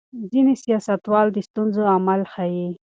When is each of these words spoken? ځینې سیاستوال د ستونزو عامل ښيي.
ځینې 0.31 0.53
سیاستوال 0.63 1.27
د 1.31 1.37
ستونزو 1.47 1.81
عامل 1.91 2.21
ښيي. 2.33 2.67